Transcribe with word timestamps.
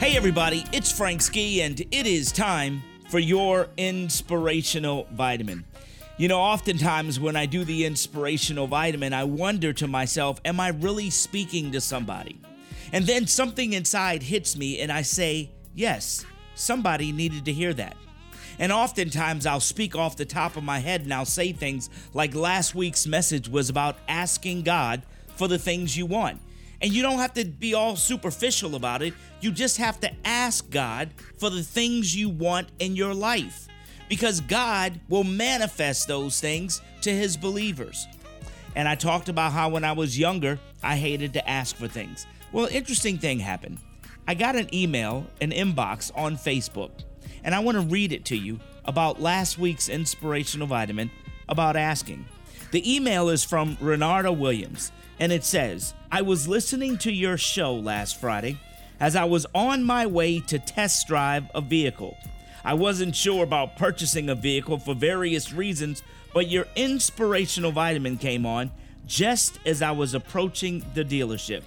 Hey, 0.00 0.16
everybody, 0.16 0.64
it's 0.72 0.90
Frank 0.90 1.20
Ski, 1.20 1.60
and 1.60 1.78
it 1.78 2.06
is 2.06 2.32
time 2.32 2.82
for 3.10 3.18
your 3.18 3.68
inspirational 3.76 5.06
vitamin. 5.12 5.66
You 6.16 6.26
know, 6.26 6.40
oftentimes 6.40 7.20
when 7.20 7.36
I 7.36 7.44
do 7.44 7.64
the 7.66 7.84
inspirational 7.84 8.66
vitamin, 8.66 9.12
I 9.12 9.24
wonder 9.24 9.74
to 9.74 9.86
myself, 9.86 10.40
am 10.46 10.58
I 10.58 10.68
really 10.68 11.10
speaking 11.10 11.70
to 11.72 11.82
somebody? 11.82 12.40
And 12.94 13.04
then 13.04 13.26
something 13.26 13.74
inside 13.74 14.22
hits 14.22 14.56
me, 14.56 14.80
and 14.80 14.90
I 14.90 15.02
say, 15.02 15.50
yes, 15.74 16.24
somebody 16.54 17.12
needed 17.12 17.44
to 17.44 17.52
hear 17.52 17.74
that. 17.74 17.98
And 18.58 18.72
oftentimes 18.72 19.44
I'll 19.44 19.60
speak 19.60 19.94
off 19.94 20.16
the 20.16 20.24
top 20.24 20.56
of 20.56 20.64
my 20.64 20.78
head 20.78 21.02
and 21.02 21.12
I'll 21.12 21.26
say 21.26 21.52
things 21.52 21.90
like 22.14 22.34
last 22.34 22.74
week's 22.74 23.06
message 23.06 23.50
was 23.50 23.68
about 23.68 23.98
asking 24.08 24.62
God 24.62 25.02
for 25.36 25.46
the 25.46 25.58
things 25.58 25.94
you 25.94 26.06
want. 26.06 26.40
And 26.82 26.92
you 26.92 27.02
don't 27.02 27.18
have 27.18 27.34
to 27.34 27.44
be 27.44 27.74
all 27.74 27.96
superficial 27.96 28.74
about 28.74 29.02
it. 29.02 29.14
You 29.40 29.52
just 29.52 29.76
have 29.76 30.00
to 30.00 30.10
ask 30.24 30.70
God 30.70 31.10
for 31.38 31.50
the 31.50 31.62
things 31.62 32.16
you 32.16 32.28
want 32.28 32.68
in 32.78 32.96
your 32.96 33.14
life. 33.14 33.66
Because 34.08 34.40
God 34.40 34.98
will 35.08 35.24
manifest 35.24 36.08
those 36.08 36.40
things 36.40 36.80
to 37.02 37.10
his 37.10 37.36
believers. 37.36 38.06
And 38.74 38.88
I 38.88 38.94
talked 38.94 39.28
about 39.28 39.52
how 39.52 39.68
when 39.68 39.84
I 39.84 39.92
was 39.92 40.18
younger, 40.18 40.58
I 40.82 40.96
hated 40.96 41.32
to 41.34 41.48
ask 41.48 41.76
for 41.76 41.88
things. 41.88 42.26
Well, 42.52 42.66
interesting 42.66 43.18
thing 43.18 43.38
happened. 43.38 43.78
I 44.26 44.34
got 44.34 44.56
an 44.56 44.72
email, 44.74 45.26
an 45.40 45.50
inbox 45.50 46.10
on 46.16 46.36
Facebook, 46.36 46.90
and 47.42 47.54
I 47.54 47.60
want 47.60 47.76
to 47.76 47.82
read 47.82 48.12
it 48.12 48.24
to 48.26 48.36
you 48.36 48.60
about 48.84 49.20
last 49.20 49.58
week's 49.58 49.88
inspirational 49.88 50.66
vitamin 50.66 51.10
about 51.48 51.76
asking. 51.76 52.24
The 52.70 52.94
email 52.94 53.28
is 53.28 53.42
from 53.42 53.76
Renata 53.80 54.30
Williams, 54.30 54.92
and 55.18 55.32
it 55.32 55.42
says, 55.42 55.92
I 56.12 56.22
was 56.22 56.46
listening 56.46 56.98
to 56.98 57.12
your 57.12 57.36
show 57.36 57.74
last 57.74 58.20
Friday 58.20 58.58
as 59.00 59.16
I 59.16 59.24
was 59.24 59.46
on 59.54 59.82
my 59.82 60.06
way 60.06 60.38
to 60.40 60.58
test 60.58 61.08
drive 61.08 61.50
a 61.54 61.60
vehicle. 61.60 62.16
I 62.64 62.74
wasn't 62.74 63.16
sure 63.16 63.42
about 63.42 63.76
purchasing 63.76 64.28
a 64.28 64.34
vehicle 64.34 64.78
for 64.78 64.94
various 64.94 65.52
reasons, 65.52 66.02
but 66.32 66.48
your 66.48 66.66
inspirational 66.76 67.72
vitamin 67.72 68.18
came 68.18 68.46
on 68.46 68.70
just 69.06 69.58
as 69.66 69.82
I 69.82 69.90
was 69.90 70.14
approaching 70.14 70.84
the 70.94 71.04
dealership. 71.04 71.62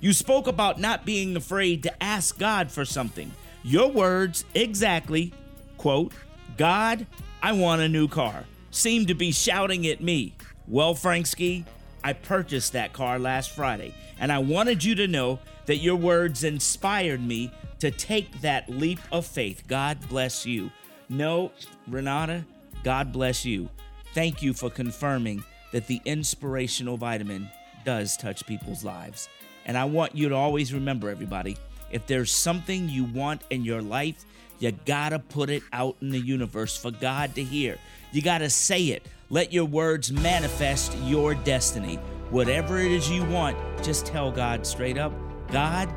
You 0.00 0.12
spoke 0.12 0.48
about 0.48 0.80
not 0.80 1.04
being 1.04 1.36
afraid 1.36 1.84
to 1.84 2.02
ask 2.02 2.38
God 2.38 2.72
for 2.72 2.84
something. 2.84 3.30
Your 3.62 3.90
words 3.90 4.44
exactly, 4.54 5.32
quote, 5.76 6.12
God, 6.56 7.06
I 7.42 7.52
want 7.52 7.82
a 7.82 7.88
new 7.88 8.08
car, 8.08 8.46
seemed 8.70 9.08
to 9.08 9.14
be 9.14 9.32
shouting 9.32 9.86
at 9.86 10.00
me. 10.00 10.34
Well, 10.66 10.94
Frank 10.94 11.26
Ski, 11.26 11.64
I 12.02 12.12
purchased 12.12 12.72
that 12.72 12.92
car 12.92 13.18
last 13.18 13.50
Friday, 13.50 13.94
and 14.18 14.30
I 14.30 14.38
wanted 14.38 14.84
you 14.84 14.94
to 14.96 15.08
know 15.08 15.38
that 15.66 15.78
your 15.78 15.96
words 15.96 16.44
inspired 16.44 17.20
me 17.20 17.52
to 17.80 17.90
take 17.90 18.40
that 18.40 18.68
leap 18.68 19.00
of 19.12 19.26
faith. 19.26 19.64
God 19.66 19.98
bless 20.08 20.46
you. 20.46 20.70
No, 21.08 21.50
Renata, 21.88 22.44
God 22.84 23.12
bless 23.12 23.44
you. 23.44 23.68
Thank 24.14 24.42
you 24.42 24.52
for 24.52 24.70
confirming 24.70 25.44
that 25.72 25.86
the 25.86 26.00
inspirational 26.04 26.96
vitamin 26.96 27.48
does 27.84 28.16
touch 28.16 28.46
people's 28.46 28.84
lives. 28.84 29.28
And 29.66 29.76
I 29.76 29.84
want 29.84 30.16
you 30.16 30.28
to 30.28 30.34
always 30.34 30.72
remember, 30.72 31.10
everybody, 31.10 31.56
if 31.90 32.06
there's 32.06 32.30
something 32.30 32.88
you 32.88 33.04
want 33.04 33.42
in 33.50 33.64
your 33.64 33.82
life, 33.82 34.24
you 34.58 34.72
gotta 34.84 35.18
put 35.18 35.50
it 35.50 35.62
out 35.72 35.96
in 36.00 36.10
the 36.10 36.18
universe 36.18 36.76
for 36.76 36.90
God 36.90 37.34
to 37.34 37.42
hear. 37.42 37.78
You 38.12 38.22
gotta 38.22 38.50
say 38.50 38.84
it. 38.84 39.06
Let 39.30 39.52
your 39.52 39.64
words 39.64 40.10
manifest 40.10 40.96
your 41.04 41.34
destiny. 41.34 41.96
Whatever 42.30 42.78
it 42.78 42.90
is 42.92 43.10
you 43.10 43.24
want, 43.24 43.56
just 43.82 44.06
tell 44.06 44.30
God 44.30 44.66
straight 44.66 44.98
up 44.98 45.12
God, 45.50 45.92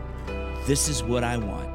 this 0.65 0.89
is 0.89 1.03
what 1.03 1.23
I 1.23 1.37
want. 1.37 1.69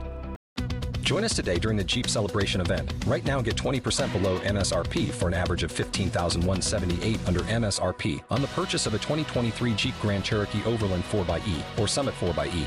Join 1.02 1.24
us 1.24 1.34
today 1.34 1.58
during 1.58 1.78
the 1.78 1.84
Jeep 1.84 2.06
Celebration 2.08 2.60
event. 2.60 2.92
Right 3.06 3.24
now, 3.24 3.40
get 3.40 3.56
20% 3.56 4.12
below 4.12 4.38
MSRP 4.40 5.10
for 5.10 5.28
an 5.28 5.34
average 5.34 5.62
of 5.62 5.72
15178 5.72 7.18
under 7.26 7.40
MSRP 7.40 8.22
on 8.30 8.42
the 8.42 8.48
purchase 8.48 8.86
of 8.86 8.94
a 8.94 8.98
2023 8.98 9.74
Jeep 9.74 9.94
Grand 10.02 10.24
Cherokee 10.24 10.62
Overland 10.64 11.04
4xE 11.04 11.62
or 11.78 11.88
Summit 11.88 12.14
4xE. 12.20 12.66